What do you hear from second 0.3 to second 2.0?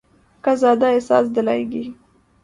کا زیادہ احساس دلائیں گی۔